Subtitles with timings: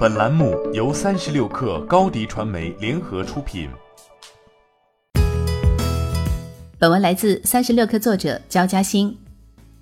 [0.00, 3.68] 本栏目由三十六氪高低传媒联合出品。
[6.78, 9.14] 本文来自三十六氪作者焦嘉欣。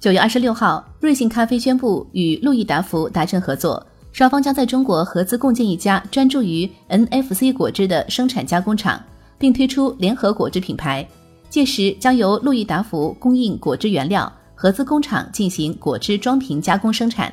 [0.01, 9.01] 九月二十六号，瑞幸咖啡宣布与路易达福达成合作，双方将在中国合资共建一家专注于 NFC 果汁的生产加工厂，
[9.39, 11.07] 并推出联合果汁品牌。
[11.49, 17.33] 届时将由路易达福供应果汁原料，合资工厂进行果汁装瓶加工生产。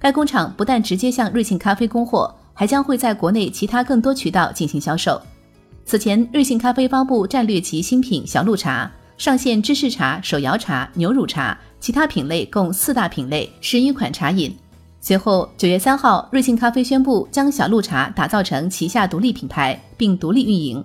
[0.00, 5.20] 该工厂不但直接向瑞幸咖啡供货，还将会在国内其他更多渠道进行销售。
[5.84, 14.56] 此前，瑞幸咖啡发布战略级新品小鹿茶，上线芝士茶、手摇茶、牛乳茶，其他品类共四大品类，十一款茶饮。
[15.02, 20.82] 随后，九月三号，瑞幸咖啡宣布将小鹿茶打造成旗下独立品牌，并独立运营。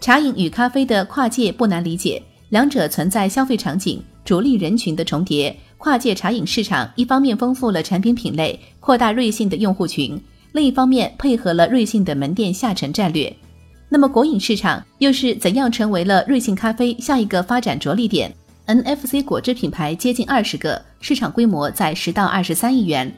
[0.00, 5.56] 茶饮与咖啡的跨界不难理解，两者存在消费场景、主力人群的重叠。
[5.76, 10.16] 跨界茶饮市场一方面丰富了产品品类，扩大瑞幸的用户群；
[10.52, 13.36] 另一方面配合了瑞幸的门店下沉战略。
[13.88, 18.32] 那么果饮市场又是怎样成为了瑞幸咖啡下一个发展着力点
[18.68, 23.12] ？NFC 果汁品牌接近二十个，市场规模在十到二十三亿元。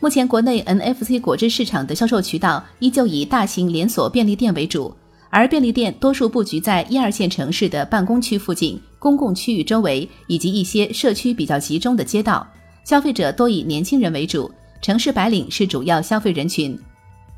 [0.00, 4.94] 目前国内 NFC 果汁市场的销售渠道依旧以大型连锁便利店为主。
[5.30, 12.46] 而便利店多数布局在一二线城市的办公区附近、公共区域周围，以及一些社区比较集中的街道，
[12.84, 14.50] 消费者多以年轻人为主，
[14.82, 16.78] 城市白领是主要消费人群。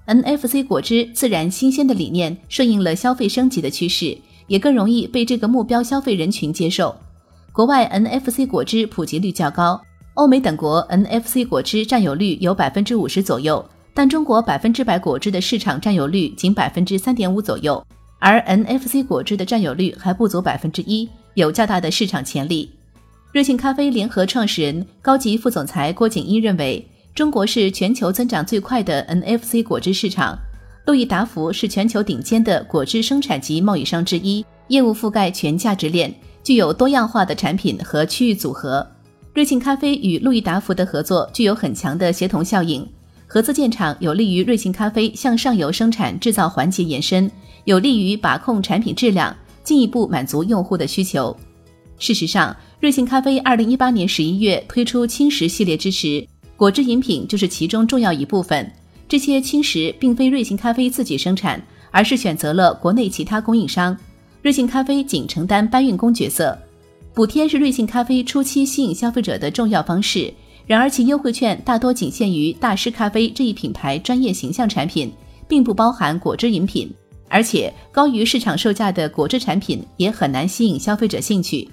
[0.06, 4.16] NFC 果汁自然新鲜的理念顺应了消费升级的趋势，
[4.46, 6.94] 也更容易被这个目标消费人群接受。
[7.52, 9.80] 国外 NFC 果汁普及率较高，
[10.14, 13.64] 欧美等国 NFC 果汁占有率有百分之五十左右。
[13.92, 17.84] 但中国百分之百果汁的市场占有率仅百分之三点五左右，
[18.20, 22.70] 而 NFC 果汁的占有率还不足百分之一，有较大的市场潜力。
[23.32, 30.38] 瑞幸咖啡联合创始人、高级副总裁郭景一认为，中国是全球增长最快的 NFC 果汁市场。
[30.86, 38.84] 路易达福是全球顶尖的果汁生产及贸易商之一，业务覆盖全价值链，具有多样化的产品和区域组合。
[39.32, 42.84] 瑞幸咖啡与路易达福的合作具有很强的协同效应。
[43.28, 47.30] 合资建厂有利于瑞幸咖啡向上游生产制造环节延伸，
[47.64, 49.36] 有利于把控产品质量，
[49.70, 51.36] 进一步满足用户的需求。
[51.96, 56.26] 事实上，瑞幸咖啡二零一八年十一月推出轻食系列之时，
[56.56, 58.68] 果汁饮品就是其中重要一部分。
[59.08, 63.96] 这些轻食并非瑞幸咖啡自己生产，而是选择了国内其他供应商，
[64.42, 66.58] 瑞幸咖啡仅承担搬运工角色。
[67.14, 70.34] 补贴是瑞幸咖啡初期吸引消费者的重要方式。
[70.66, 75.12] 然而，其优惠券大多仅限于大师咖啡这一品牌专业形象产品，
[75.46, 76.92] 并不包含果汁饮品。
[77.30, 81.66] 而且，高于市场售价的果汁产品也很难吸引消费者兴趣。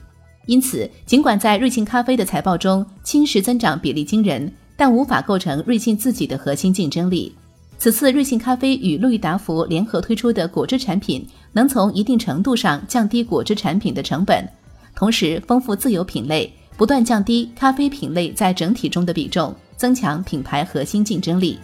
[0.46, 7.36] 因此，尽管在瑞幸咖啡的财报中，轻食增长比例惊人，但无法构成瑞幸自己的核心竞争力。
[7.80, 14.48] 此次瑞幸咖啡与路易达福联合推出的果汁产品，能从一定程度上降低果汁产品的成本，
[14.96, 16.54] 同时丰富自有品类。
[16.78, 21.58] 不断降低咖啡品类在整体中的比重，增强品牌核心竞争力。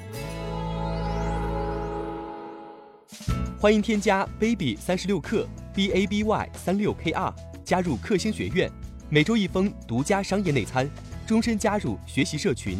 [3.63, 8.69] 欢迎添加 baby 三十六克 b a b y 三六 k r 加入克星学院，
[9.09, 10.85] 每周一封独家商业内参，
[11.25, 12.77] 终身加入学习社群，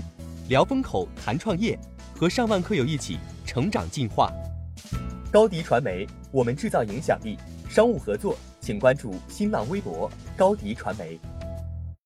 [0.50, 1.80] 聊风口谈创业，
[2.14, 4.30] 和上万课友一起成长进化。
[5.32, 7.38] 高迪传媒，我们制造影响力。
[7.70, 11.18] 商务合作，请关注新浪微博高迪传媒。